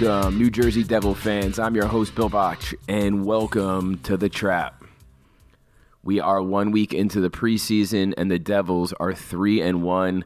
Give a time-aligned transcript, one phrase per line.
[0.00, 1.60] Welcome, New Jersey Devil fans.
[1.60, 4.82] I'm your host, Bill Botch, and welcome to The Trap.
[6.02, 10.24] We are one week into the preseason, and the Devils are 3 and 1.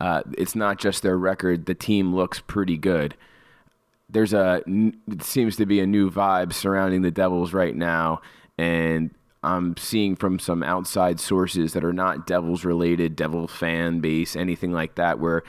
[0.00, 3.14] Uh, it's not just their record, the team looks pretty good.
[4.10, 8.22] There's a, it seems to be a new vibe surrounding the Devils right now,
[8.58, 9.14] and
[9.44, 14.72] I'm seeing from some outside sources that are not Devils related, Devil fan base, anything
[14.72, 15.44] like that, where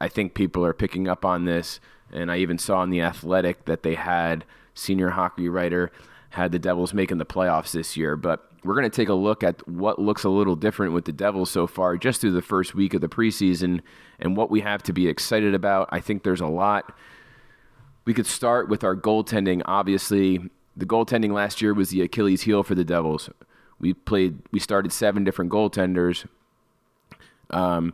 [0.00, 1.80] I think people are picking up on this
[2.14, 5.90] and I even saw in the Athletic that they had senior hockey writer
[6.30, 8.16] had the Devils making the playoffs this year.
[8.16, 11.12] But we're going to take a look at what looks a little different with the
[11.12, 13.80] Devils so far, just through the first week of the preseason,
[14.18, 15.88] and what we have to be excited about.
[15.92, 16.96] I think there's a lot.
[18.04, 19.62] We could start with our goaltending.
[19.64, 23.30] Obviously, the goaltending last year was the Achilles heel for the Devils.
[23.78, 26.26] We played, we started seven different goaltenders.
[27.50, 27.92] Um,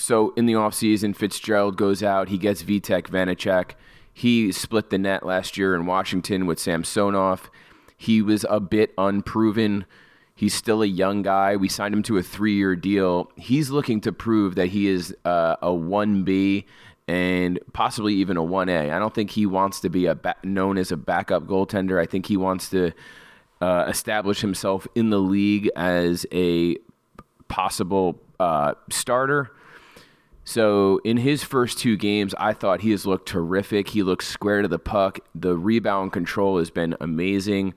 [0.00, 2.30] so in the offseason, Fitzgerald goes out.
[2.30, 3.72] He gets Vitek Vanecek.
[4.12, 7.50] He split the net last year in Washington with Samsonov.
[7.96, 9.84] He was a bit unproven.
[10.34, 11.54] He's still a young guy.
[11.56, 13.30] We signed him to a three year deal.
[13.36, 16.64] He's looking to prove that he is uh, a 1B
[17.06, 18.90] and possibly even a 1A.
[18.90, 22.00] I don't think he wants to be a ba- known as a backup goaltender.
[22.00, 22.92] I think he wants to
[23.60, 26.78] uh, establish himself in the league as a
[27.48, 29.50] possible uh, starter
[30.50, 33.90] so in his first two games, I thought he has looked terrific.
[33.90, 35.20] He looks square to the puck.
[35.32, 37.74] The rebound control has been amazing.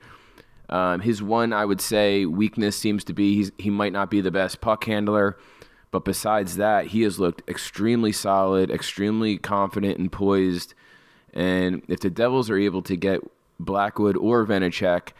[0.68, 4.32] Um, his one, I would say, weakness seems to be he might not be the
[4.32, 5.38] best puck handler,
[5.92, 10.74] but besides that, he has looked extremely solid, extremely confident and poised.
[11.32, 13.20] And if the Devils are able to get
[13.60, 15.10] Blackwood or Vanecek,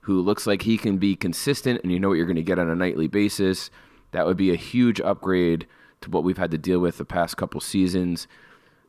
[0.00, 2.58] who looks like he can be consistent and you know what you're going to get
[2.58, 3.70] on a nightly basis,
[4.10, 5.68] that would be a huge upgrade
[6.00, 8.26] to what we've had to deal with the past couple seasons.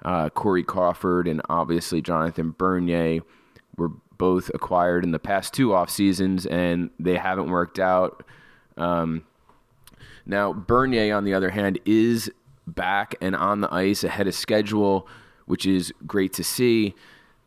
[0.03, 3.21] Uh, Corey Crawford and obviously Jonathan Bernier
[3.77, 8.23] were both acquired in the past two off seasons, and they haven't worked out.
[8.75, 9.25] Um,
[10.25, 12.31] now Bernier, on the other hand, is
[12.65, 15.07] back and on the ice ahead of schedule,
[15.45, 16.95] which is great to see.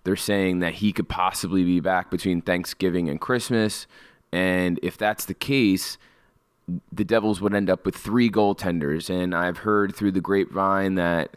[0.04, 3.87] They're saying that he could possibly be back between Thanksgiving and Christmas,
[4.32, 5.99] and if that's the case,
[6.93, 9.10] the Devils would end up with three goaltenders.
[9.10, 11.37] And I've heard through the grapevine that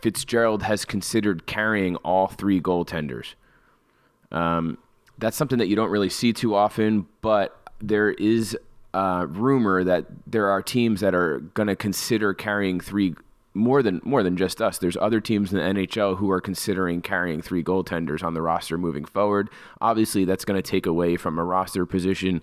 [0.00, 3.34] Fitzgerald has considered carrying all three goaltenders.
[4.32, 4.78] Um,
[5.18, 8.56] that's something that you don't really see too often, but there is
[8.94, 13.14] a rumor that there are teams that are going to consider carrying three
[13.52, 14.78] more than more than just us.
[14.78, 18.78] There's other teams in the NHL who are considering carrying three goaltenders on the roster
[18.78, 19.50] moving forward.
[19.80, 22.42] Obviously, that's going to take away from a roster position,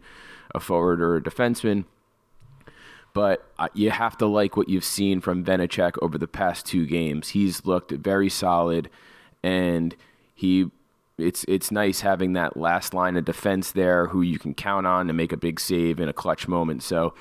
[0.54, 1.86] a forward or a defenseman
[3.18, 6.86] but uh, you have to like what you've seen from Vanecek over the past two
[6.86, 7.30] games.
[7.30, 8.92] He's looked very solid,
[9.42, 9.96] and
[10.36, 10.70] he
[11.18, 15.08] it's it's nice having that last line of defense there who you can count on
[15.08, 16.84] to make a big save in a clutch moment.
[16.84, 17.16] So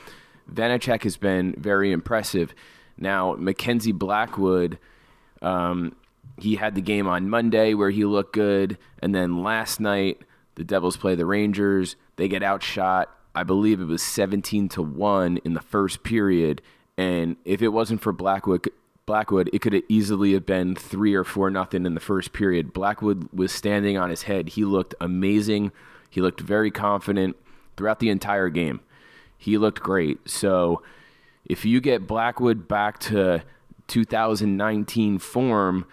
[0.53, 2.55] Vanecek has been very impressive.
[2.99, 4.79] Now Mackenzie Blackwood,
[5.41, 5.97] um,
[6.37, 10.21] he had the game on Monday where he looked good, and then last night
[10.57, 11.97] the Devils play the Rangers.
[12.17, 16.63] They get outshot I believe it was 17 to 1 in the first period.
[16.97, 18.71] And if it wasn't for Blackwood,
[19.05, 22.73] Blackwood, it could have easily have been three or four nothing in the first period.
[22.73, 24.51] Blackwood was standing on his head.
[24.51, 25.71] He looked amazing.
[26.09, 27.37] He looked very confident
[27.77, 28.81] throughout the entire game.
[29.37, 30.29] He looked great.
[30.29, 30.83] So
[31.45, 33.43] if you get Blackwood back to
[33.87, 35.87] 2019 form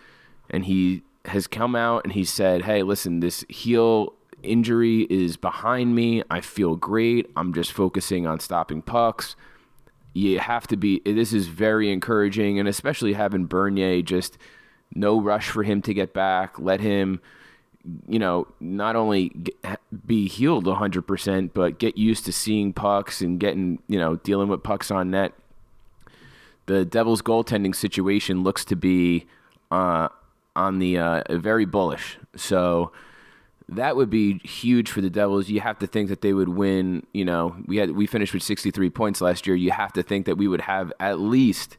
[0.50, 5.96] and he has come out and he said, "Hey, listen, this heel injury is behind
[5.96, 6.24] me.
[6.30, 7.30] I feel great.
[7.36, 9.36] I'm just focusing on stopping pucks.
[10.14, 14.38] You have to be, this is very encouraging, and especially having Bernier just
[14.94, 16.60] no rush for him to get back.
[16.60, 17.20] Let him,
[18.08, 19.32] you know, not only
[20.06, 24.64] be healed 100%, but get used to seeing pucks and getting, you know, dealing with
[24.64, 25.34] pucks on net.
[26.66, 29.26] The Devils' goaltending situation looks to be
[29.72, 30.10] uh,
[30.56, 32.18] on the uh, very bullish.
[32.36, 32.92] So,
[33.70, 35.50] that would be huge for the Devils.
[35.50, 37.06] You have to think that they would win.
[37.14, 39.56] You know, we had we finished with 63 points last year.
[39.56, 41.78] You have to think that we would have at least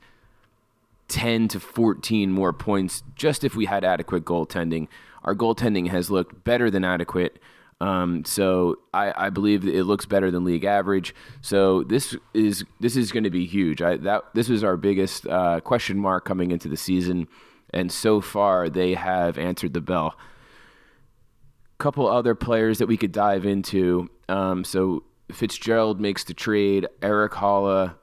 [1.08, 4.88] 10 to 14 more points just if we had adequate goaltending.
[5.22, 7.38] Our goaltending has looked better than adequate.
[7.80, 11.14] Um, so I, I, believe it looks better than league average.
[11.40, 13.82] So this is this is going to be huge.
[13.82, 17.28] I, that this was our biggest uh, question mark coming into the season,
[17.70, 20.14] and so far they have answered the bell
[21.84, 24.08] couple other players that we could dive into.
[24.30, 26.88] Um, so Fitzgerald makes the trade.
[27.02, 27.96] Eric Haula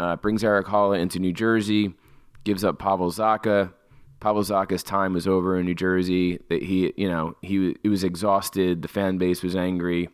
[0.00, 1.94] uh, brings Eric Haula into New Jersey,
[2.42, 3.72] gives up Pavel Zacha.
[4.18, 6.40] Pavel Zacha's time was over in New Jersey.
[6.48, 8.82] That he, you know, he he was exhausted.
[8.82, 10.08] The fan base was angry.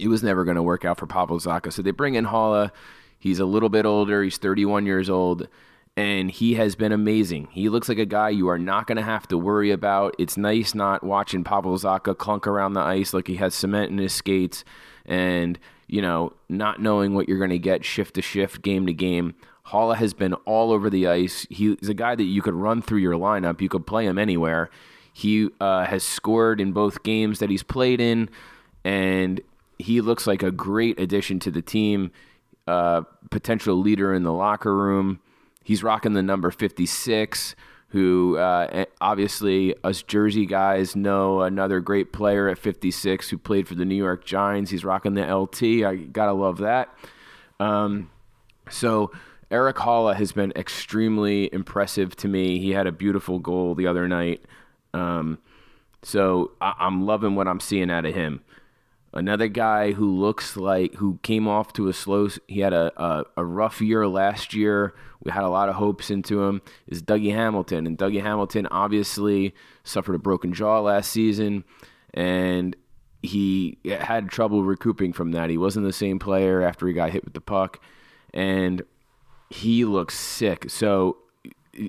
[0.00, 1.72] It was never going to work out for Pavel Zacha.
[1.72, 2.72] So they bring in Haula.
[3.16, 4.24] He's a little bit older.
[4.24, 5.46] He's 31 years old,
[5.96, 7.48] and he has been amazing.
[7.52, 10.16] He looks like a guy you are not going to have to worry about.
[10.18, 13.98] It's nice not watching Pavel Zacha clunk around the ice like he has cement in
[13.98, 14.64] his skates,
[15.06, 18.92] and you know, not knowing what you're going to get shift to shift, game to
[18.92, 19.34] game.
[19.66, 21.46] Haula has been all over the ice.
[21.48, 23.60] He's a guy that you could run through your lineup.
[23.60, 24.70] You could play him anywhere.
[25.12, 28.28] He uh, has scored in both games that he's played in,
[28.84, 29.40] and
[29.78, 32.10] he looks like a great addition to the team.
[32.66, 35.20] Uh, potential leader in the locker room.
[35.64, 37.56] He's rocking the number 56,
[37.88, 43.74] who uh, obviously us Jersey guys know another great player at 56 who played for
[43.74, 44.70] the New York Giants.
[44.70, 45.62] He's rocking the LT.
[45.84, 46.94] I gotta love that.
[47.58, 48.10] Um,
[48.68, 49.10] so
[49.50, 52.58] Eric Haula has been extremely impressive to me.
[52.58, 54.44] He had a beautiful goal the other night.
[54.92, 55.38] Um,
[56.02, 58.42] so I- I'm loving what I'm seeing out of him.
[59.12, 62.28] Another guy who looks like who came off to a slow.
[62.48, 64.92] He had a, a, a rough year last year.
[65.24, 66.62] We had a lot of hopes into him.
[66.86, 71.64] Is Dougie Hamilton, and Dougie Hamilton obviously suffered a broken jaw last season,
[72.12, 72.76] and
[73.22, 75.50] he had trouble recouping from that.
[75.50, 77.80] He wasn't the same player after he got hit with the puck,
[78.32, 78.82] and
[79.50, 80.70] he looks sick.
[80.70, 81.18] So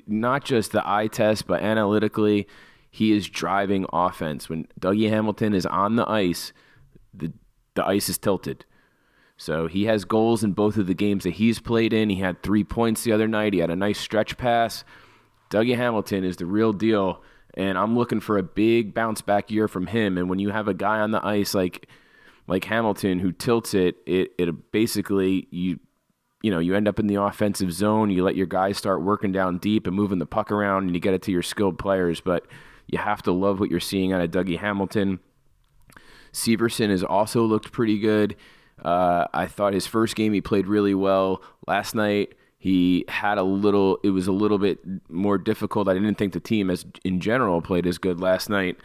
[0.07, 2.47] not just the eye test, but analytically,
[2.89, 4.49] he is driving offense.
[4.49, 6.53] When Dougie Hamilton is on the ice,
[7.13, 7.33] the
[7.75, 8.65] the ice is tilted.
[9.37, 12.09] So he has goals in both of the games that he's played in.
[12.09, 13.53] He had three points the other night.
[13.53, 14.83] He had a nice stretch pass.
[15.49, 17.21] Dougie Hamilton is the real deal,
[17.53, 20.17] and I'm looking for a big bounce back year from him.
[20.17, 21.87] And when you have a guy on the ice like
[22.47, 25.79] like Hamilton who tilts it, it it basically you
[26.41, 29.31] you know, you end up in the offensive zone, you let your guys start working
[29.31, 32.21] down deep and moving the puck around, and you get it to your skilled players.
[32.21, 32.45] But
[32.87, 35.19] you have to love what you're seeing out of Dougie Hamilton.
[36.31, 38.35] Severson has also looked pretty good.
[38.83, 41.41] Uh, I thought his first game he played really well.
[41.67, 43.99] Last night he had a little.
[44.03, 44.79] It was a little bit
[45.09, 45.87] more difficult.
[45.87, 48.77] I didn't think the team, as in general, played as good last night.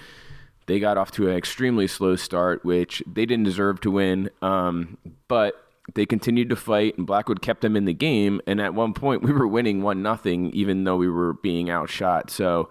[0.66, 4.30] They got off to an extremely slow start, which they didn't deserve to win.
[4.42, 4.98] Um,
[5.28, 5.54] but
[5.94, 8.40] they continued to fight, and Blackwood kept them in the game.
[8.46, 12.30] And at one point, we were winning one nothing, even though we were being outshot.
[12.30, 12.68] So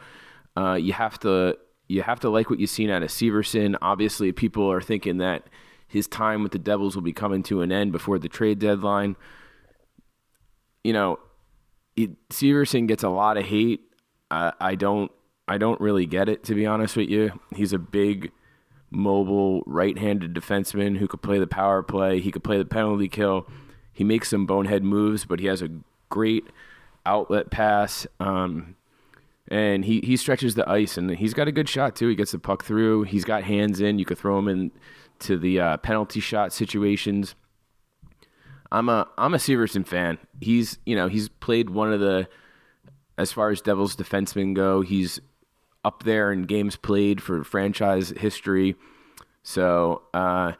[0.55, 1.57] uh, you have to
[1.87, 3.75] you have to like what you've seen out of Severson.
[3.81, 5.47] Obviously, people are thinking that
[5.89, 9.17] his time with the Devils will be coming to an end before the trade deadline.
[10.83, 11.19] You know,
[11.97, 13.81] it, Severson gets a lot of hate.
[14.31, 15.11] Uh, I don't
[15.47, 17.39] I don't really get it to be honest with you.
[17.55, 18.31] He's a big
[18.91, 22.19] mobile right-handed defenseman who could play the power play.
[22.19, 23.47] He could play the penalty kill.
[23.91, 25.69] He makes some bonehead moves, but he has a
[26.09, 26.45] great
[27.05, 28.05] outlet pass.
[28.19, 28.75] Um,
[29.47, 32.07] and he, he stretches the ice, and he's got a good shot too.
[32.07, 33.03] He gets the puck through.
[33.03, 33.97] He's got hands in.
[33.97, 34.71] You could throw him in
[35.19, 37.35] to the uh, penalty shot situations.
[38.71, 40.17] I'm a I'm a Severson fan.
[40.39, 42.27] He's you know he's played one of the
[43.17, 44.81] as far as Devils defensemen go.
[44.81, 45.19] He's
[45.83, 48.75] up there in games played for franchise history.
[49.43, 50.53] So, uh,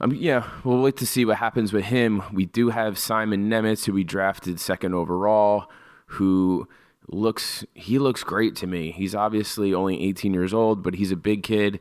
[0.00, 2.22] um, yeah, we'll wait to see what happens with him.
[2.32, 5.70] We do have Simon Nemec, who we drafted second overall,
[6.06, 6.68] who
[7.08, 8.92] looks he looks great to me.
[8.92, 11.80] He's obviously only 18 years old, but he's a big kid,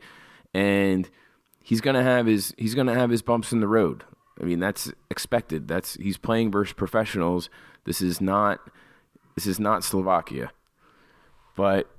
[0.53, 1.09] and
[1.63, 4.03] he's gonna have his he's gonna have his bumps in the road.
[4.39, 5.67] I mean, that's expected.
[5.67, 7.49] That's he's playing versus professionals.
[7.85, 8.59] This is not
[9.35, 10.51] this is not Slovakia,
[11.55, 11.89] but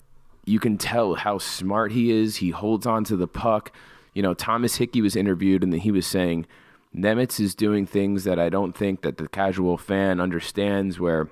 [0.44, 2.36] you can tell how smart he is.
[2.36, 3.72] He holds on to the puck.
[4.12, 6.46] You know, Thomas Hickey was interviewed and he was saying
[6.94, 11.30] Nemec is doing things that I don't think that the casual fan understands where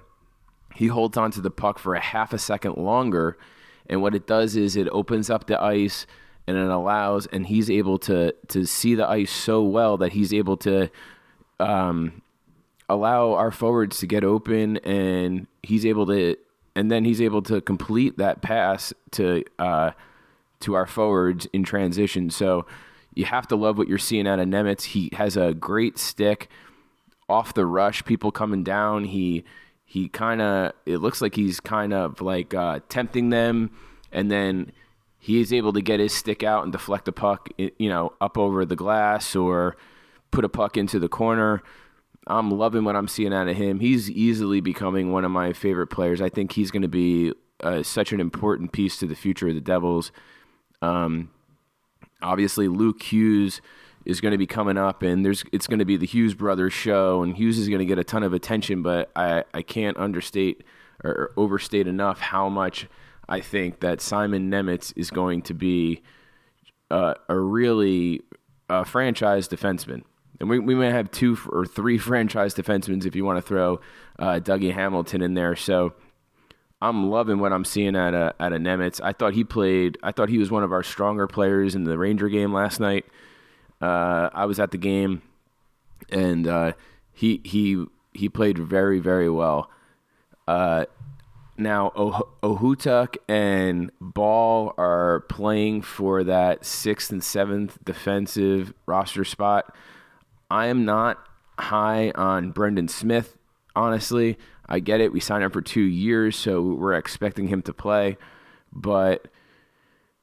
[0.75, 3.37] he holds on to the puck for a half a second longer
[3.89, 6.07] and what it does is it opens up the ice
[6.51, 10.35] and it allows and he's able to to see the ice so well that he's
[10.35, 10.91] able to
[11.61, 12.23] um,
[12.89, 16.37] allow our forwards to get open and he's able to
[16.75, 19.93] and then he's able to complete that pass to uh,
[20.61, 22.31] to our forwards in transition.
[22.31, 22.67] So
[23.15, 24.83] you have to love what you're seeing out of Nemec.
[24.83, 26.49] He has a great stick
[27.29, 28.05] off the rush.
[28.05, 29.05] People coming down.
[29.05, 29.45] He
[29.85, 33.71] he kind of it looks like he's kind of like uh, tempting them,
[34.13, 34.73] and then
[35.21, 38.39] he is able to get his stick out and deflect the puck, you know, up
[38.39, 39.77] over the glass or
[40.31, 41.63] put a puck into the corner.
[42.27, 43.81] I'm loving what I'm seeing out of him.
[43.81, 46.23] He's easily becoming one of my favorite players.
[46.23, 49.55] I think he's going to be uh, such an important piece to the future of
[49.55, 50.11] the Devils.
[50.81, 51.31] Um,
[52.23, 53.61] obviously, Luke Hughes
[54.07, 56.73] is going to be coming up, and there's it's going to be the Hughes brothers
[56.73, 58.83] show, and Hughes is going to get a ton of attention.
[58.83, 60.65] But I I can't understate
[61.05, 62.87] or overstate enough how much
[63.31, 66.03] I think that Simon Nemec is going to be
[66.91, 68.23] uh, a really
[68.69, 70.03] uh, franchise defenseman.
[70.41, 73.81] And we, we may have two or three franchise defensemen if you want to throw
[74.19, 75.55] uh, Dougie Hamilton in there.
[75.55, 75.95] So
[76.83, 79.01] I'm loving what I'm seeing at a at a Nemec.
[79.03, 79.97] I thought he played.
[80.03, 83.07] I thought he was one of our stronger players in the Ranger game last night.
[83.81, 85.23] Uh, I was at the game,
[86.11, 86.73] and uh,
[87.13, 89.71] he he he played very very well.
[91.61, 99.75] Now oh- Okhotiuk and Bahl are playing for that sixth and seventh defensive roster spot.
[100.51, 101.19] I am not
[101.59, 103.37] high on Brendan Smith,
[103.77, 104.39] honestly.
[104.69, 105.13] I get it.
[105.13, 108.17] We signed him for two years, so we're expecting him to play.
[108.73, 109.29] But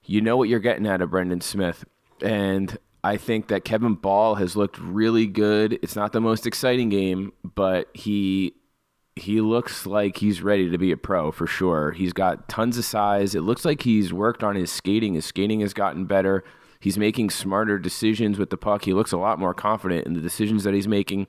[0.04, 1.86] you know what you're getting out of Brendan Smith.
[2.22, 5.78] And I think that Kevin Bahl has looked really good.
[5.84, 8.56] It's not the most exciting game, but he
[9.18, 11.92] he looks like he's ready to be a pro for sure.
[11.92, 13.36] He's got tons of size.
[13.36, 15.16] It looks like he's worked on his skating.
[15.16, 16.44] His skating has gotten better.
[16.80, 18.86] He's making smarter decisions with the puck.
[18.86, 21.28] He looks a lot more confident in the decisions that he's making.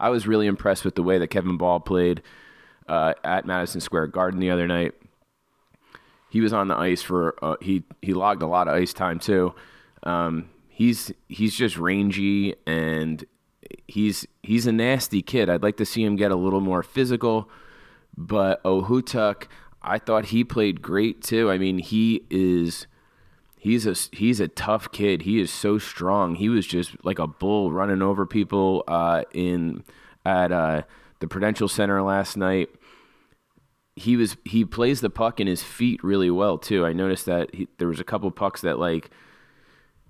[0.00, 2.22] I was really impressed with the way that Kevin Bahl played
[2.88, 4.94] uh, at Madison Square Garden the other night.
[6.30, 9.18] He was on the ice for uh, he he logged a lot of ice time
[9.18, 9.54] too.
[10.02, 13.24] Um, he's he's just rangy and
[13.86, 15.48] he's he's a nasty kid.
[15.48, 17.50] I'd like to see him get a little more physical,
[18.16, 19.44] but Okhotiuk,
[19.82, 21.50] I thought he played great too.
[21.50, 22.86] I mean, he is
[23.58, 25.22] he's a he's a tough kid.
[25.22, 26.34] He is so strong.
[26.34, 29.84] He was just like a bull running over people uh, in
[30.24, 30.82] at uh,
[31.20, 32.70] the Prudential Center last night
[33.98, 36.86] he was he plays the puck in his feet really well too.
[36.86, 39.10] I noticed that he, there was a couple pucks that like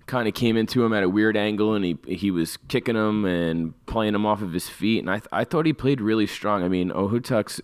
[0.09, 3.23] kind of came into him at a weird angle, and he he was kicking him
[3.25, 4.99] and playing him off of his feet.
[4.99, 6.63] And I th- I thought he played really strong.
[6.63, 7.61] I mean, Okhotiuk's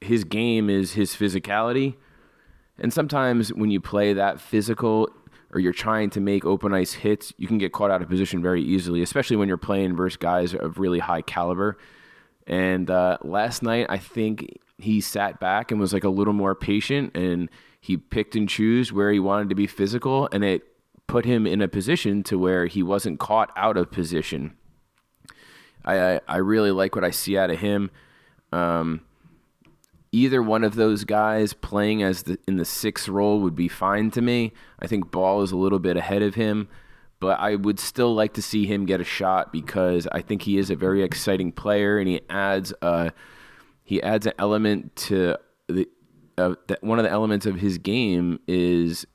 [0.00, 1.94] his game is his physicality,
[2.78, 5.08] and sometimes when you play that physical
[5.52, 8.42] or you're trying to make open ice hits, you can get caught out of position
[8.42, 11.78] very easily, especially when you're playing versus guys of really high caliber.
[12.46, 16.56] And uh, last night, I think he sat back and was like a little more
[16.56, 17.48] patient and
[17.80, 20.64] he picked and chose where he wanted to be physical and it
[21.06, 24.56] put him in a position to where he wasn't caught out of position.
[25.84, 27.90] I I, I really like what I see out of him.
[28.52, 29.02] Um,
[30.12, 34.10] either one of those guys playing as the in the sixth role would be fine
[34.12, 34.52] to me.
[34.78, 36.68] I think Bahl is a little bit ahead of him,
[37.20, 40.56] but I would still like to see him get a shot because I think he
[40.56, 43.12] is a very exciting player and he adds a
[43.82, 45.36] he adds an element to
[45.68, 45.88] the
[46.38, 49.06] uh, that one of the elements of his game is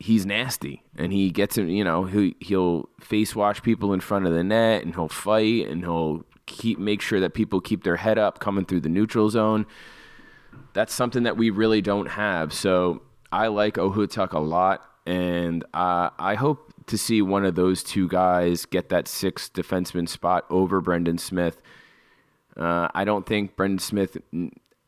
[0.00, 4.26] he's nasty and he gets him you know he, he'll face wash people in front
[4.26, 7.96] of the net and he'll fight and he'll keep make sure that people keep their
[7.96, 9.66] head up coming through the neutral zone.
[10.72, 12.52] That's something that we really don't have.
[12.52, 17.84] So i like Okhotiuk a lot and uh, i hope to see one of those
[17.84, 21.62] two guys get that sixth defenseman spot over brendan smith.
[22.56, 24.16] Uh, I don't think Brendan Smith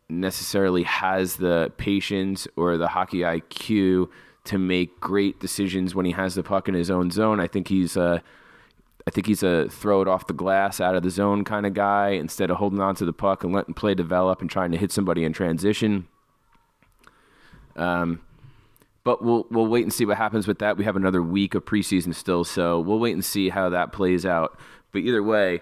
[0.09, 4.09] necessarily has the patience or the hockey IQ
[4.45, 7.41] to make great decisions when he has the puck in his own zone.
[7.41, 8.23] I think he's a,
[9.07, 11.75] I think he's a throw it off the glass out of the zone kind of
[11.75, 14.79] guy instead of holding on to the puck and letting play develop and trying to
[14.79, 16.09] hit somebody in transition.
[17.77, 18.21] Um,
[19.05, 20.77] but we'll we'll wait and see what happens with that.
[20.77, 24.25] We have another week of preseason still, so we'll wait and see how that plays
[24.25, 24.59] out.
[24.93, 25.61] But either way,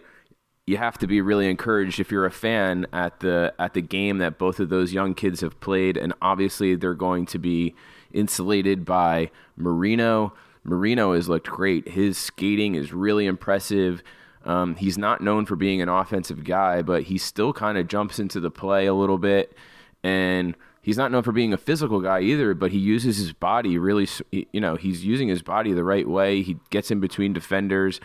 [0.67, 4.19] you have to be really encouraged if you're a fan at the at the game
[4.19, 7.75] that both of those young kids have played, and obviously they're going to be
[8.13, 10.33] insulated by Marino.
[10.63, 11.89] Marino has looked great.
[11.89, 14.03] His skating is really impressive.
[14.45, 18.19] Um, he's not known for being an offensive guy, but he still kind of jumps
[18.19, 19.55] into the play a little bit,
[20.03, 22.55] and he's not known for being a physical guy either.
[22.55, 24.07] But he uses his body really.
[24.31, 26.43] You know, he's using his body the right way.
[26.43, 28.01] He gets in between defenders.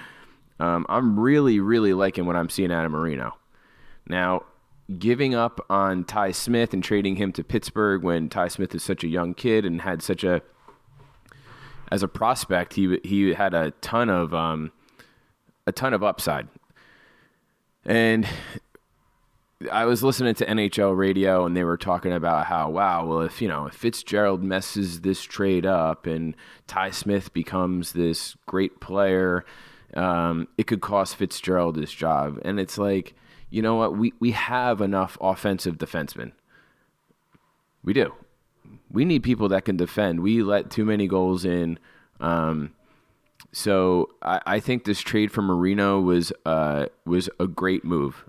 [0.60, 3.38] Um, I'm really, really liking what I'm seeing out of Marino.
[4.08, 4.44] Now,
[5.00, 9.04] giving up on Ty Smith and trading him to Pittsburgh when Ty Smith is such
[9.04, 10.42] a young kid and had such a
[11.92, 14.72] as a prospect, he he had a ton of um,
[15.68, 16.48] a ton of upside.
[17.86, 18.28] And
[19.72, 23.42] I was listening to NHL radio and they were talking about how wow, well if
[23.42, 26.36] you know if Fitzgerald messes this trade up and
[26.68, 29.46] Ty Smith becomes this great player
[29.96, 32.40] um, it could cost Fitzgerald his job.
[32.44, 33.16] And it's like,
[33.50, 33.98] you know what?
[33.98, 36.34] We, we have enough offensive defensemen.
[37.84, 38.14] We do.
[38.92, 40.22] We need people that can defend.
[40.22, 41.80] We let too many goals in.
[42.20, 42.74] Um,
[43.52, 48.26] so I, I, think this trade for Marino was uh, was a great move.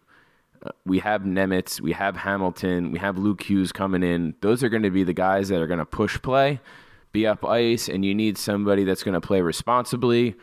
[0.64, 4.34] Uh, we have Nemec, we have Hamilton, we have Luke Hughes coming in.
[4.40, 6.60] Those are going to be the guys that are going to push play,
[7.12, 10.34] be up ice, and you need somebody that's going to play responsibly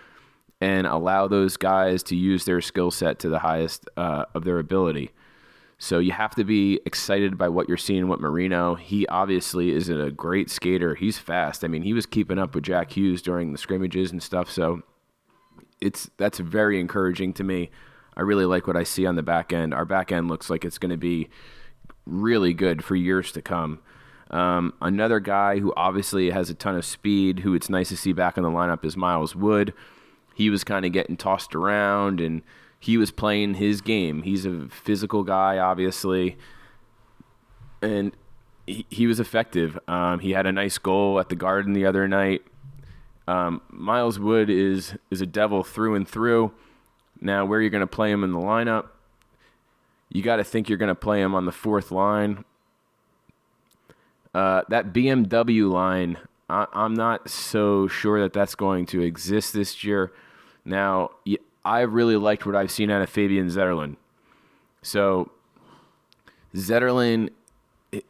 [0.64, 4.60] and allow those guys to use their skill set to the highest uh, of their
[4.60, 5.12] ability.
[5.78, 8.76] So you have to be excited by what you're seeing with Marino.
[8.76, 10.96] He obviously is a great skater.
[10.96, 11.66] He's fast.
[11.66, 14.50] I mean, he was keeping up with Jack Hughes during the scrimmages and stuff.
[14.50, 14.84] So
[15.82, 17.70] it's that's very encouraging to me.
[18.16, 19.74] I really like what I see on the back end.
[19.74, 21.28] Our back end looks like it's going to be
[22.06, 23.82] really good for years to come.
[24.32, 28.14] Um, another guy who obviously has a ton of speed, who it's nice to see
[28.14, 29.74] back in the lineup, is Miles Wood.
[30.34, 32.42] He was kind of getting tossed around and
[32.80, 34.24] he was playing his game.
[34.24, 36.38] He's a physical guy, obviously,
[37.82, 38.12] and
[38.68, 39.80] he, he was effective.
[39.88, 42.42] Um, he had a nice goal at the Garden the other night.
[43.28, 46.52] Um, Miles Wood is is a devil through and through.
[47.22, 48.88] Now, where you're going to play him in the lineup,
[50.10, 52.44] you got to think you're going to play him on the fourth line.
[54.34, 56.18] Uh, that BMW line,
[56.50, 60.12] I, am not so sure that that's going to exist this year.
[60.66, 61.12] Now,
[61.66, 63.96] I really liked what I've seen out of Fabian Zetterlund.
[64.82, 65.32] So,
[66.56, 67.30] Zetterlund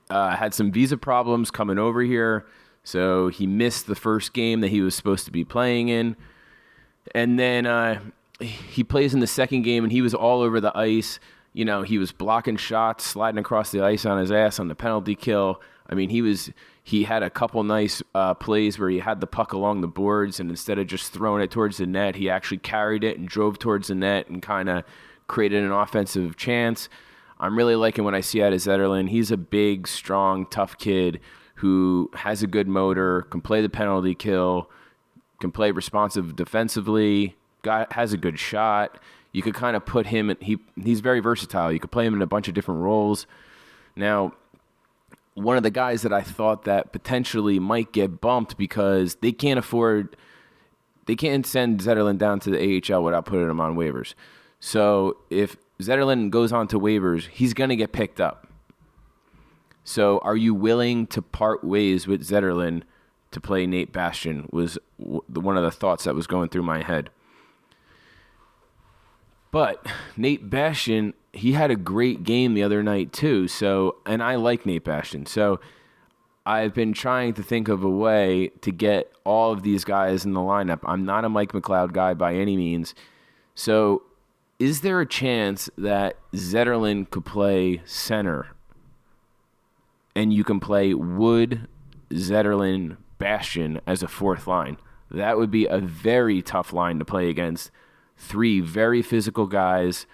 [0.09, 2.45] uh, had some visa problems coming over here.
[2.83, 6.15] So he missed the first game that he was supposed to be playing in.
[7.13, 8.01] And then uh,
[8.39, 11.19] he plays in the second game and he was all over the ice.
[11.53, 14.75] You know, he was blocking shots, sliding across the ice on his ass on the
[14.75, 15.61] penalty kill.
[15.89, 16.51] I mean, he was
[16.85, 20.39] he had a couple nice uh, plays where he had the puck along the boards,
[20.39, 23.57] and instead of just throwing it towards the net, he actually carried it and drove
[23.57, 24.83] towards the net and kind of
[25.27, 26.89] created an offensive chance.
[27.39, 29.09] I'm really liking what I see out of Zetterlund.
[29.09, 31.21] He's a big, strong, tough kid
[31.55, 34.69] who has a good motor, can play the penalty kill,
[35.39, 38.99] can play responsive defensively, got has a good shot.
[39.31, 41.71] You could kind of put him in, he he's very versatile.
[41.71, 43.25] You could play him in a bunch of different roles.
[43.95, 44.33] Now,
[45.35, 49.59] one of the guys that I thought that potentially might get bumped because they can't
[49.59, 50.15] afford
[51.05, 54.13] they can't send Zetterlund down to the AHL without putting him on waivers.
[54.61, 58.47] So if Zetterlund goes on to waivers, he's going to get picked up.
[59.83, 62.83] So are you willing to part ways with Zetterlund
[63.33, 67.09] to play Nate Bastian was one of the thoughts that was going through my head.
[69.53, 69.85] But
[70.17, 73.47] Nate Bastian he had a great game the other night too.
[73.47, 75.25] So, and I like Nate Bastian.
[75.25, 75.59] So,
[76.45, 80.33] I've been trying to think of a way to get all of these guys in
[80.33, 80.79] the lineup.
[80.83, 82.93] I'm not a Mike McLeod guy by any means.
[83.55, 84.03] So,
[84.59, 88.47] is there a chance that Zetterlund could play center
[90.15, 91.67] and you can play Wood,
[92.11, 94.77] Zetterlund, Bastian as a fourth line?
[95.09, 97.71] That would be a very tough line to play against.
[98.23, 100.05] Three very physical guys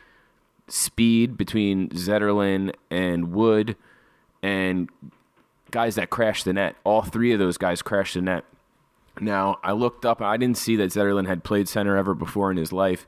[0.68, 3.76] speed between Zetterlund and Wood,
[4.42, 4.90] and
[5.72, 6.76] guys that crash the net.
[6.84, 8.46] All three of those guys crashed the net.
[9.20, 12.58] Now, I looked up, I didn't see that Zetterlund had played center ever before in
[12.58, 13.06] his life,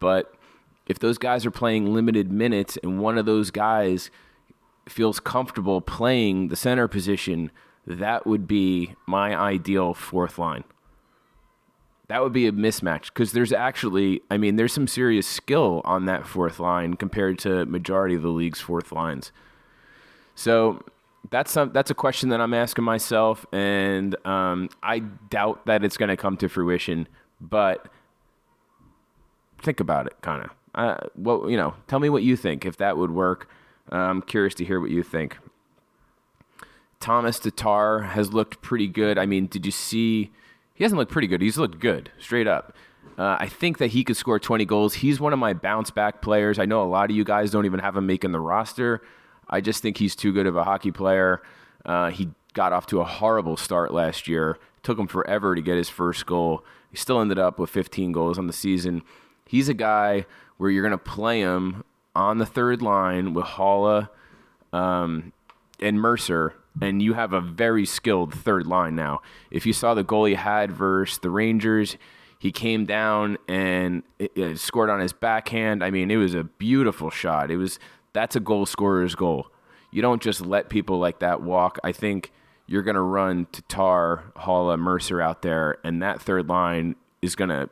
[0.00, 0.34] but
[0.86, 4.10] if those guys are playing limited minutes and one of those guys
[4.88, 7.50] feels comfortable playing the center position,
[7.86, 10.64] that would be my ideal fourth line.
[12.08, 16.04] That would be a mismatch because there's actually, I mean, there's some serious skill on
[16.04, 19.32] that fourth line compared to majority of the league's fourth lines.
[20.36, 20.84] So
[21.30, 25.96] that's some, that's a question that I'm asking myself, and um, I doubt that it's
[25.96, 27.08] going to come to fruition.
[27.40, 27.88] But
[29.60, 30.50] think about it, kind of.
[30.74, 33.48] Uh, well, you know, tell me what you think if that would work.
[33.90, 35.38] Uh, I'm curious to hear what you think.
[37.00, 39.18] Tomas Tatar has looked pretty good.
[39.18, 40.30] I mean, did you see?
[40.76, 41.42] He hasn't looked pretty good.
[41.42, 42.76] He's looked good, straight up.
[43.18, 44.94] Uh, I think that he could score 20 goals.
[44.94, 46.58] He's one of my bounce back players.
[46.58, 49.00] I know a lot of you guys don't even have him making the roster.
[49.48, 51.42] I just think he's too good of a hockey player.
[51.84, 54.58] Uh, he got off to a horrible start last year.
[54.82, 56.62] took him forever to get his first goal.
[56.90, 59.02] He still ended up with 15 goals on the season.
[59.46, 60.26] He's a guy
[60.58, 61.84] where you're going to play him
[62.14, 64.10] on the third line with Haula
[64.72, 65.32] um,
[65.80, 69.22] and Mercer and you have a very skilled third line now.
[69.50, 71.96] If you saw the goal he had versus the Rangers,
[72.38, 75.82] he came down and it, it scored on his backhand.
[75.82, 77.50] I mean, it was a beautiful shot.
[77.50, 77.78] It was
[78.12, 79.50] that's a goal scorer's goal.
[79.90, 81.78] You don't just let people like that walk.
[81.82, 82.32] I think
[82.66, 87.50] you're going to run Tatar, Haula, Mercer out there, and that third line is going
[87.50, 87.68] to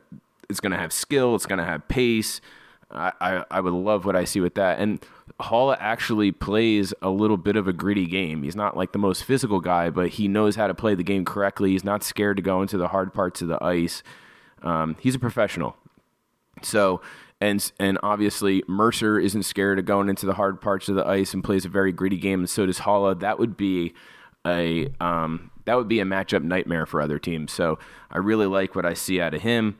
[0.49, 1.35] it's going to have skill.
[1.35, 2.41] It's going to have pace.
[2.91, 4.79] I, I, I would love what I see with that.
[4.79, 5.03] And
[5.39, 8.43] Haula actually plays a little bit of a gritty game.
[8.43, 11.25] He's not like the most physical guy, but he knows how to play the game
[11.25, 11.71] correctly.
[11.71, 14.01] He's not scared to go into the hard parts of the ice.
[14.61, 15.75] Um, he's a professional.
[16.61, 17.01] So,
[17.41, 21.33] and and obviously Mercer isn't scared of going into the hard parts of the ice
[21.33, 23.19] and plays a very gritty game, and so does Haula.
[23.19, 23.93] That would be
[24.45, 27.51] a um, that would be a matchup nightmare for other teams.
[27.51, 27.77] So
[28.09, 29.77] I really like what I see out of him.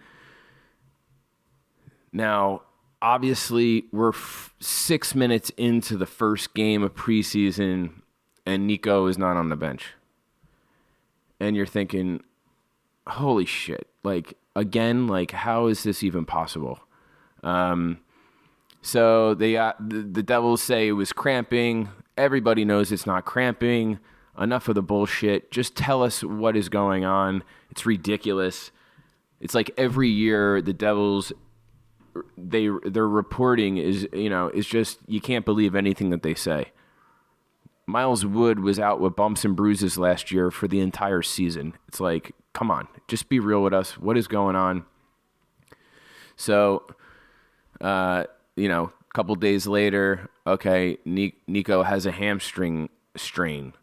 [2.11, 2.63] Now,
[3.01, 7.91] obviously, we're f- six minutes into the first game of preseason,
[8.45, 9.93] and Nico is not on the bench.
[11.39, 12.21] And you're thinking,
[13.07, 13.87] holy shit.
[14.03, 16.79] Like, again, like, how is this even possible?
[17.43, 17.99] Um,
[18.81, 21.89] so they the, the Devils say it was cramping.
[22.17, 23.99] Everybody knows it's not cramping.
[24.37, 25.49] Enough of the bullshit.
[25.51, 27.43] Just tell us what is going on.
[27.71, 28.71] It's ridiculous.
[29.39, 31.31] It's like every year the Devils
[32.37, 36.71] they their reporting is you know is just you can't believe anything that they say.
[37.87, 41.73] Miles Wood was out with bumps and bruises last year for the entire season.
[41.87, 43.97] It's like, come on, just be real with us.
[43.97, 44.85] What is going on?
[46.35, 46.87] So,
[47.79, 48.25] uh,
[48.55, 53.73] you know, a couple days later, okay, Nico has a hamstring strain.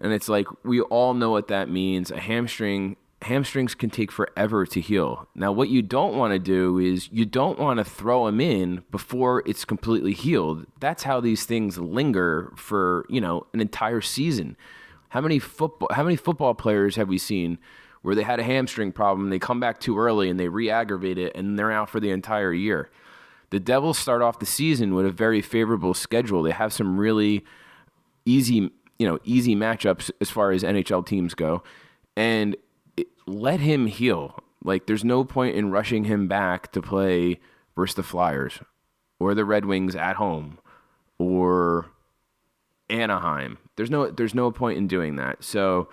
[0.00, 2.10] And it's like, we all know what that means.
[2.10, 5.28] A hamstring hamstrings can take forever to heal.
[5.34, 8.82] Now, what you don't want to do is you don't want to throw them in
[8.90, 10.66] before it's completely healed.
[10.80, 14.56] That's how these things linger for, you know, an entire season.
[15.10, 17.58] How many football how many football players have we seen
[18.02, 21.36] where they had a hamstring problem, they come back too early and they re-aggravate it
[21.36, 22.88] and they're out for the entire year.
[23.50, 26.42] The Devils start off the season with a very favorable schedule.
[26.42, 27.44] They have some really
[28.24, 31.62] easy, you know, easy matchups as far as NHL teams go.
[32.16, 32.56] And
[33.30, 34.38] let him heal.
[34.62, 37.40] Like, there's no point in rushing him back to play
[37.74, 38.60] versus the Flyers
[39.18, 40.58] or the Red Wings at home
[41.18, 41.86] or
[42.88, 43.58] Anaheim.
[43.76, 45.44] There's no there's no point in doing that.
[45.44, 45.88] So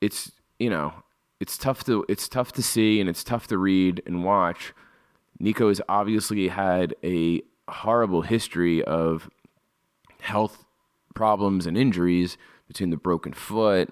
[0.00, 0.92] it's you know
[1.40, 4.72] it's tough to it's tough to see and it's tough to read and watch.
[5.38, 9.30] Nico has obviously had a horrible history of
[10.20, 10.64] health
[11.14, 12.36] problems and injuries
[12.68, 13.88] between the broken foot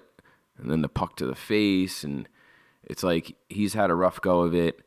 [0.57, 2.27] and then the puck to the face and
[2.85, 4.79] it's like he's had a rough go of it.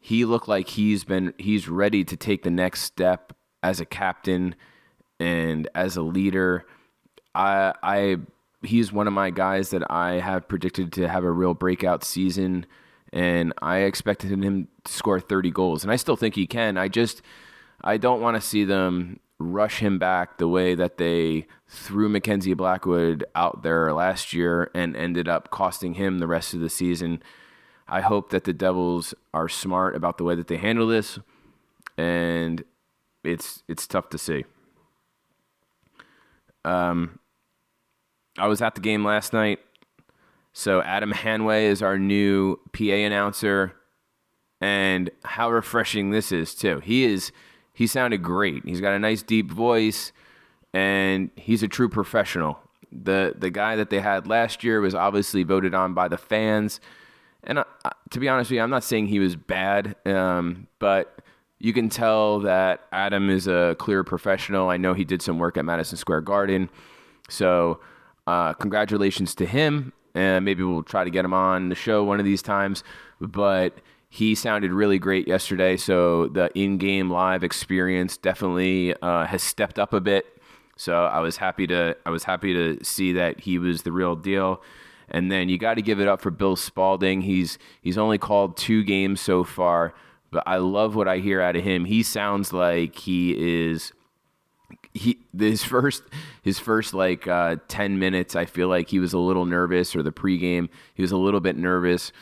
[0.00, 4.54] He looked like he's been he's ready to take the next step as a captain
[5.18, 6.66] and as a leader.
[7.34, 8.16] I I
[8.62, 12.66] he's one of my guys that I have predicted to have a real breakout season
[13.12, 16.76] and I expected him to score 30 goals and I still think he can.
[16.76, 17.22] I just
[17.82, 22.52] I don't want to see them rush him back the way that they threw Mackenzie
[22.52, 27.22] Blackwood out there last year and ended up costing him the rest of the season.
[27.88, 31.18] I hope that the Devils are smart about the way that they handle this,
[31.96, 32.62] and
[33.24, 34.44] it's it's tough to see.
[36.64, 37.18] Um,
[38.38, 39.58] I was at the game last night,
[40.52, 43.72] so Adam Hamway is our new PA announcer,
[44.60, 46.80] and how refreshing this is too.
[46.80, 47.32] He is
[47.72, 48.64] he sounded great.
[48.64, 50.12] He's got a nice deep voice,
[50.72, 52.58] and he's a true professional.
[52.92, 56.80] the The guy that they had last year was obviously voted on by the fans,
[57.44, 57.64] and uh,
[58.10, 61.20] to be honest with you, I'm not saying he was bad, um, but
[61.58, 64.68] you can tell that Adam is a clear professional.
[64.68, 66.70] I know he did some work at Madison Square Garden,
[67.28, 67.80] so
[68.26, 69.92] uh, congratulations to him.
[70.12, 72.82] And maybe we'll try to get him on the show one of these times,
[73.20, 73.78] but
[74.12, 75.76] he sounded really great yesterday.
[75.76, 80.26] So the in-game live experience definitely uh, has stepped up a bit.
[80.76, 84.16] So I was happy to I was happy to see that he was the real
[84.16, 84.62] deal.
[85.08, 87.22] And then you got to give it up for Bill Spaulding.
[87.22, 89.94] He's he's only called two games so far,
[90.32, 91.84] but I love what I hear out of him.
[91.84, 93.92] He sounds like he is
[94.92, 96.02] he his first
[96.42, 100.02] his first like uh, 10 minutes i feel like he was a little nervous or
[100.02, 102.12] the pregame he was a little bit nervous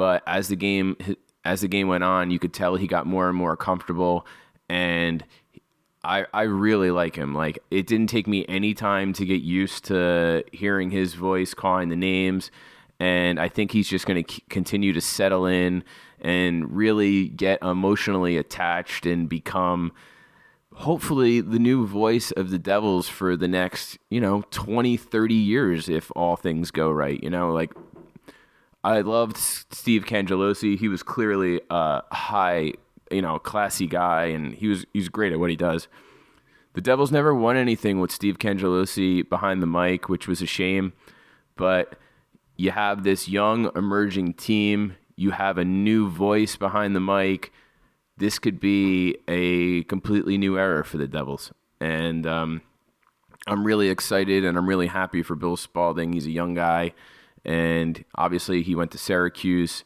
[0.00, 0.96] but as the game
[1.44, 4.26] as the game went on, you could tell he got more and more comfortable,
[4.66, 5.22] and
[6.02, 7.34] I I really like him.
[7.34, 11.90] Like it didn't take me any time to get used to hearing his voice calling
[11.90, 12.50] the names,
[12.98, 15.84] and I think he's just going to continue to settle in
[16.18, 19.92] and really get emotionally attached and become
[20.76, 25.90] hopefully the new voice of the devils for the next you know 20 30 years
[25.90, 27.52] if all things go right you know?
[27.52, 27.74] Like
[28.82, 30.78] I loved Steve Cangelosi.
[30.78, 32.72] He was clearly a high,
[33.10, 35.88] you know, classy guy, and he was he's great at what he does.
[36.72, 40.92] The Devils never won anything with Steve Cangelosi behind the mic, which was a shame.
[41.56, 41.96] But
[42.56, 44.96] you have this young emerging team.
[45.16, 47.52] You have a new voice behind the mic.
[48.16, 52.62] This could be a completely new era for the Devils, and um,
[53.46, 56.12] I'm really excited and I'm really happy for Bill Spaulding.
[56.12, 56.92] He's a young guy
[57.44, 59.84] and obviously he went to Syracuse,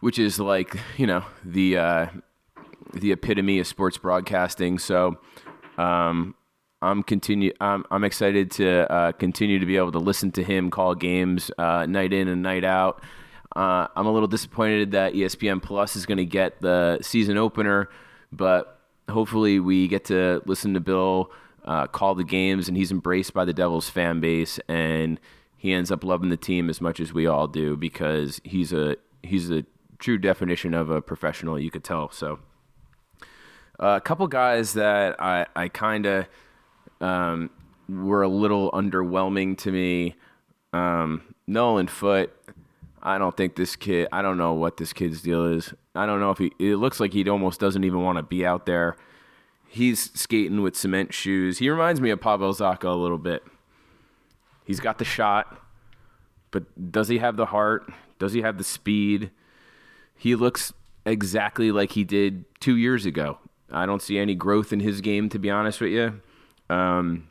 [0.00, 2.06] which is like you know the uh,
[2.92, 4.78] the epitome of sports broadcasting.
[4.78, 5.18] So
[5.76, 6.34] um,
[6.80, 7.52] I'm continue.
[7.60, 11.50] I'm, I'm excited to uh, continue to be able to listen to him call games
[11.58, 13.02] uh, night in and night out.
[13.56, 17.88] Uh, I'm a little disappointed that ESPN Plus is going to get the season opener,
[18.30, 21.32] but hopefully we get to listen to Bill
[21.64, 25.18] uh, call the games, and he's embraced by the Devils fan base, and
[25.58, 28.96] he ends up loving the team as much as we all do because he's a
[29.24, 29.64] he's a
[29.98, 31.58] true definition of a professional.
[31.58, 32.10] You could tell.
[32.12, 32.38] So,
[33.80, 36.26] uh, a couple guys that I I kind of
[37.00, 37.50] um,
[37.88, 40.14] were a little underwhelming to me.
[40.72, 42.32] Um, Nolan Foote.
[43.02, 44.08] I don't think this kid.
[44.12, 45.72] I don't know what this kid's deal is.
[45.94, 46.52] I don't know if he.
[46.60, 48.96] It looks like he almost doesn't even want to be out there.
[49.66, 51.58] He's skating with cement shoes.
[51.58, 53.42] He reminds me of Pavel Zacha a little bit.
[54.68, 55.62] He's got the shot,
[56.50, 57.90] but does he have the heart?
[58.18, 59.30] Does he have the speed?
[60.14, 60.74] He looks
[61.06, 63.38] exactly like he did two years ago.
[63.72, 66.20] I don't see any growth in his game, to be honest with you.
[66.68, 67.28] Um,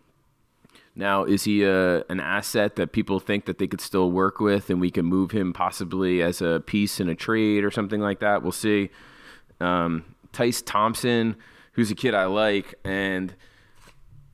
[0.95, 4.71] now, is he a, an asset that people think that they could still work with,
[4.71, 8.19] and we can move him possibly as a piece in a trade or something like
[8.21, 8.41] that?
[8.41, 8.89] We'll see.
[9.61, 11.35] Um, Tyce Thompson,
[11.73, 13.35] who's a kid I like, and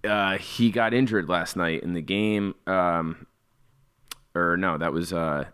[0.04, 2.56] uh, he got injured last night in the game.
[2.68, 3.28] Um,
[4.36, 5.46] or no, that was uh,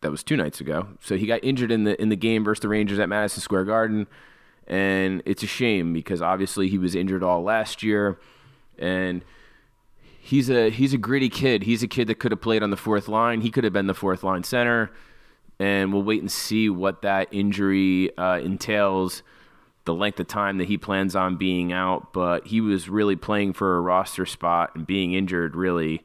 [0.00, 0.88] that was two nights ago.
[1.00, 3.64] So he got injured in the in the game versus the Rangers at Madison Square
[3.64, 4.06] Garden,
[4.66, 8.18] and it's a shame because obviously he was injured all last year,
[8.78, 9.24] and
[10.20, 11.62] he's a he's a gritty kid.
[11.62, 13.40] He's a kid that could have played on the fourth line.
[13.40, 14.90] He could have been the fourth line center,
[15.58, 19.22] and we'll wait and see what that injury uh, entails.
[19.84, 23.52] The length of time that he plans on being out, but he was really playing
[23.52, 26.04] for a roster spot and being injured really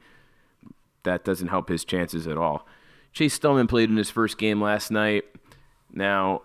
[1.03, 2.67] that doesn't help his chances at all.
[3.13, 5.23] Chase Stillman played in his first game last night.
[5.91, 6.43] Now,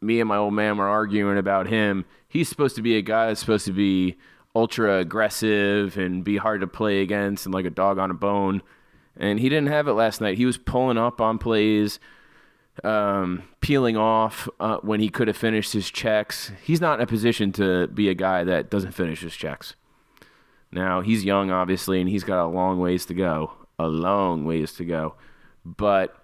[0.00, 2.04] me and my old man were arguing about him.
[2.28, 4.16] He's supposed to be a guy that's supposed to be
[4.54, 8.62] ultra aggressive and be hard to play against and like a dog on a bone.
[9.16, 10.36] And he didn't have it last night.
[10.36, 11.98] He was pulling up on plays,
[12.84, 16.52] um, peeling off uh, when he could have finished his checks.
[16.62, 19.74] He's not in a position to be a guy that doesn't finish his checks.
[20.72, 23.52] Now, he's young, obviously, and he's got a long ways to go.
[23.78, 25.14] A long ways to go.
[25.64, 26.16] But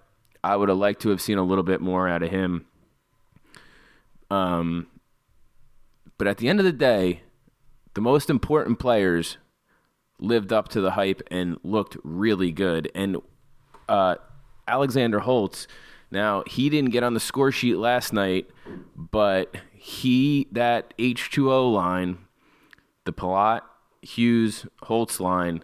[0.43, 2.65] I would have liked to have seen a little bit more out of him.
[4.29, 4.87] Um,
[6.17, 7.21] but at the end of the day,
[7.93, 9.37] the most important players
[10.19, 12.91] lived up to the hype and looked really good.
[12.95, 13.17] And
[13.87, 14.15] uh,
[14.67, 15.67] Alexander Holtz,
[16.13, 18.49] now he didn't get on the score sheet last night,
[18.95, 22.19] but he that H2O line,
[23.03, 23.61] the Palat
[24.01, 25.63] Hughes, Holtz line,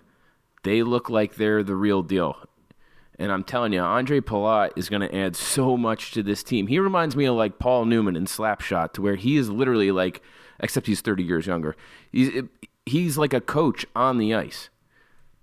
[0.64, 2.36] they look like they're the real deal.
[3.18, 6.68] And I'm telling you, Andre Palat is going to add so much to this team.
[6.68, 10.22] He reminds me of like Paul Newman in Slapshot, to where he is literally like,
[10.60, 11.76] except he's 30 years younger.
[12.12, 12.44] He's
[12.86, 14.70] he's like a coach on the ice,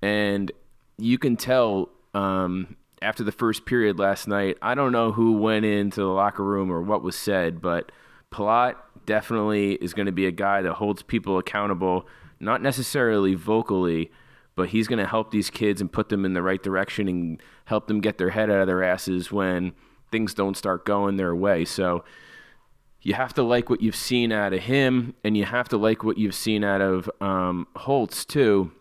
[0.02, 0.50] and
[0.98, 4.56] you can tell um, after the first period last night.
[4.62, 7.92] I don't know who went into the locker room or what was said, but
[8.32, 12.06] Palat definitely is going to be a guy that holds people accountable
[12.40, 14.10] not necessarily vocally,
[14.54, 17.42] but he's going to help these kids and put them in the right direction and
[17.66, 19.72] help them get their head out of their asses when
[20.10, 21.64] things don't start going their way.
[21.64, 22.04] So
[23.02, 26.02] you have to like what you've seen out of him, and you have to like
[26.02, 28.72] what you've seen out of um, Holtz too.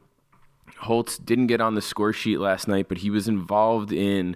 [0.79, 4.35] Holtz didn't get on the score sheet last night, but he was involved in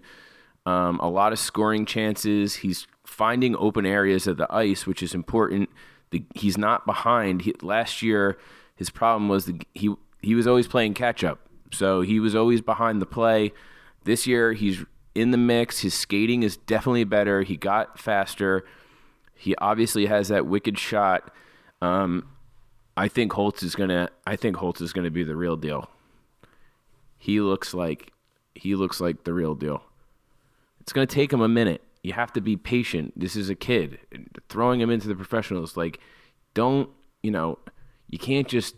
[0.65, 2.57] um, a lot of scoring chances.
[2.57, 5.69] He's finding open areas of the ice, which is important.
[6.11, 7.43] The, he's not behind.
[7.43, 8.37] He, last year,
[8.75, 11.39] his problem was the, he he was always playing catch up,
[11.71, 13.51] so he was always behind the play.
[14.05, 14.83] This year he's
[15.15, 15.79] in the mix.
[15.79, 17.41] His skating is definitely better.
[17.41, 18.65] He got faster.
[19.35, 21.33] He obviously has that wicked shot.
[21.81, 22.27] Um,
[22.97, 24.09] I think Holtz is gonna.
[24.25, 25.89] I think Holtz is gonna be the real deal.
[27.19, 28.13] He looks like
[28.55, 29.83] he looks like the real deal.
[30.81, 31.83] It's gonna take him a minute.
[32.01, 33.13] You have to be patient.
[33.19, 33.99] This is a kid.
[34.47, 35.99] Throwing him into the professionals, like,
[36.53, 36.89] don't
[37.21, 37.59] you know?
[38.07, 38.75] You can't just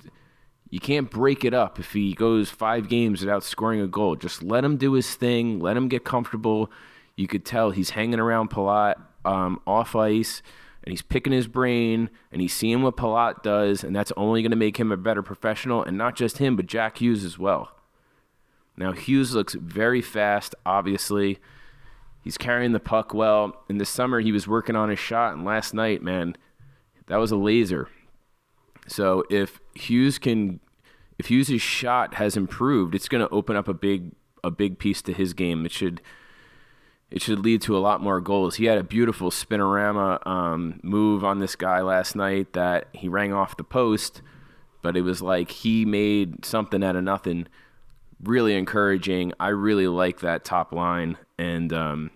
[0.72, 4.16] you can't break it up if he goes five games without scoring a goal.
[4.16, 5.60] Just let him do his thing.
[5.60, 6.72] Let him get comfortable.
[7.16, 10.42] You could tell he's hanging around Palat um, off ice,
[10.84, 14.52] and he's picking his brain, and he's seeing what Palat does, and that's only going
[14.52, 15.84] to make him a better professional.
[15.84, 17.76] And not just him, but Jack Hughes as well.
[18.82, 20.56] Now Hughes looks very fast.
[20.66, 21.40] Obviously,
[22.24, 23.64] he's carrying the puck well.
[23.70, 26.36] In the summer, he was working on his shot, and last night, man,
[27.08, 27.90] that was a laser.
[28.88, 30.60] So if Hughes can,
[31.18, 34.12] if Hughes' shot has improved, it's going to open up a big
[34.44, 35.66] a big piece to his game.
[35.66, 36.02] It should
[37.12, 38.56] it should lead to a lot more goals.
[38.56, 43.34] He had a beautiful spinorama um, move on this guy last night that he rang
[43.34, 44.22] off the post,
[44.82, 47.48] but it was like he made something out of nothing.
[48.24, 49.34] Really encouraging.
[49.40, 52.12] I really like that top line, and um,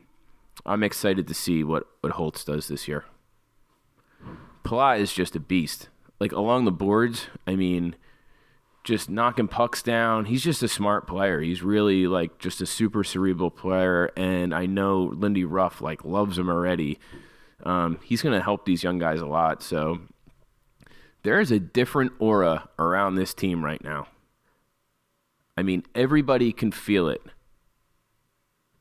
[0.65, 3.05] I'm excited to see what, what Holtz does this year.
[4.63, 5.89] Palat is just a beast.
[6.19, 7.95] Like along the boards, I mean,
[8.83, 10.25] just knocking pucks down.
[10.25, 11.41] He's just a smart player.
[11.41, 16.37] He's really like just a super cerebral player, and I know Lindy Ruff like loves
[16.37, 16.99] him already.
[17.63, 19.63] Um, he's going to help these young guys a lot.
[19.63, 20.01] So
[21.23, 24.07] there is a different aura around this team right now.
[25.57, 27.21] I mean, everybody can feel it.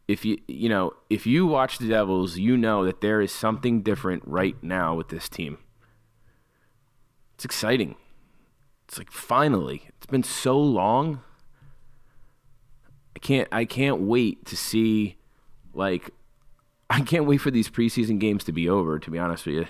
[0.06, 3.82] If you you know if you watch the Devils, you know that there is something
[3.82, 5.58] different right now with this team.
[7.34, 7.96] It's exciting.
[8.86, 9.84] It's like finally.
[9.96, 11.22] It's been so long.
[13.16, 15.16] I can't I can't wait to see
[15.72, 16.10] like
[16.90, 19.66] I can't wait for these preseason games to be over, to be honest with you.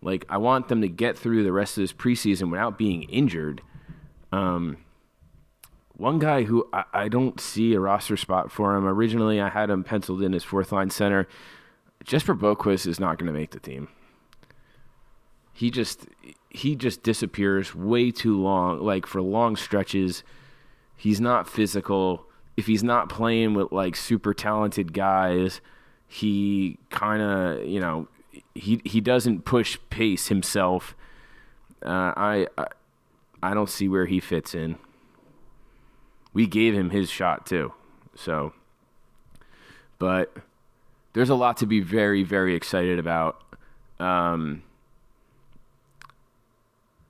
[0.00, 3.62] Like I want them to get through the rest of this preseason without being injured.
[4.30, 4.78] Um
[5.96, 8.86] one guy who I, I don't see a roster spot for him.
[8.86, 11.28] Originally I had him penciled in as fourth line center.
[12.04, 13.88] Jesper Boqvist is not going to make the team.
[15.52, 16.06] He just
[16.50, 20.22] he just disappears way too long, like for long stretches.
[20.96, 22.26] He's not physical.
[22.56, 25.60] If he's not playing with like super talented guys,
[26.06, 28.08] he kind of, you know,
[28.54, 30.96] he he doesn't push pace himself.
[31.84, 32.66] Uh, I, I
[33.42, 34.78] I don't see where he fits in.
[36.32, 37.72] We gave him his shot too,
[38.14, 38.52] so.
[39.98, 40.34] But
[41.12, 43.42] there's a lot to be very very excited about.
[44.00, 44.62] Um,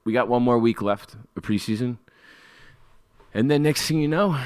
[0.04, 1.98] we got one more week left of preseason.
[3.34, 4.38] And then next thing you know,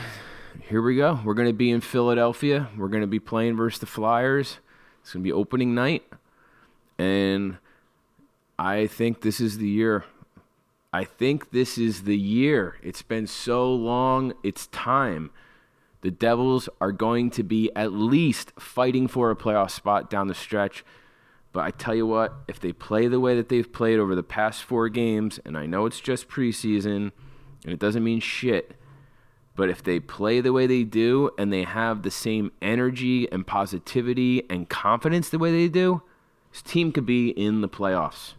[0.69, 1.19] here we go.
[1.25, 2.69] We're going to be in Philadelphia.
[2.77, 4.59] We're going to be playing versus the Flyers.
[5.01, 6.05] It's going to be opening night.
[6.99, 7.59] And
[8.59, 10.05] I think this is the year.
[10.97, 12.77] I think this is the year.
[12.83, 14.33] It's been so long.
[14.43, 15.31] It's time.
[16.01, 20.35] The Devils are going to be at least fighting for a playoff spot down the
[20.35, 20.87] stretch.
[21.53, 24.23] But I tell you what, if they play the way that they've played over the
[24.23, 27.13] past four games, and I know it's just preseason
[27.63, 28.75] and it doesn't mean shit,
[29.55, 33.47] but if they play the way they do and they have the same energy and
[33.47, 36.01] positivity and confidence the way they do,
[36.53, 38.33] this team could be in the playoffs.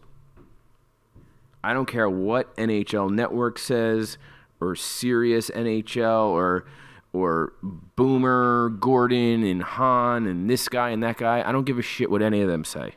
[1.63, 4.17] I don't care what NHL Network says
[4.59, 6.65] or Sirius NHL or
[7.13, 11.41] or Boomer, Gordon, and Han, and this guy and that guy.
[11.47, 12.95] I don't give a shit what any of them say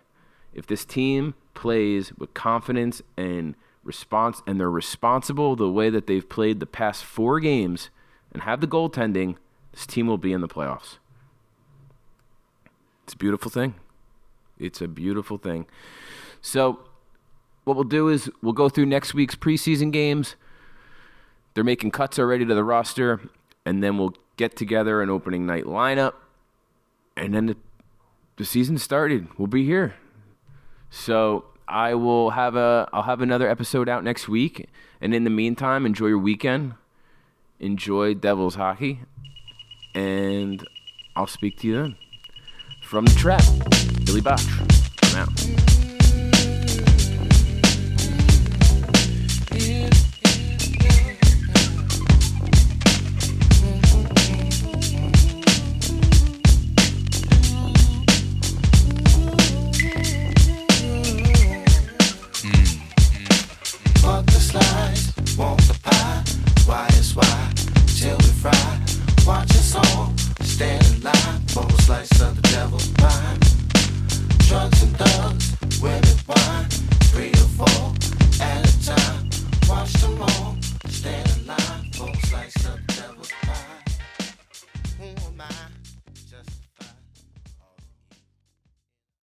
[0.53, 6.29] if this team plays with confidence and response and they're responsible the way that they've
[6.29, 7.91] played the past four games
[8.33, 9.37] and have the goaltending,
[9.73, 10.99] this team will be in the playoffs.
[13.05, 13.75] It's a beautiful thing.
[14.59, 15.67] It's a beautiful thing.
[16.41, 16.81] So,
[17.65, 20.37] what we'll do is we'll go through next week's preseason games.
[21.55, 23.21] They're making cuts already to the roster,
[23.65, 26.15] and then we'll get together an opening night lineup,
[27.17, 27.57] and then the,
[28.37, 29.29] the season started.
[29.37, 29.95] We'll be here.
[30.91, 34.69] So I will have a I'll have another episode out next week.
[35.01, 36.75] And in the meantime, enjoy your weekend.
[37.59, 39.01] Enjoy Devils hockey.
[39.95, 40.67] And
[41.17, 41.97] I'll speak to you then.
[42.83, 43.43] From the trap,
[44.05, 44.47] Billy Botch.
[45.05, 45.60] I'm out.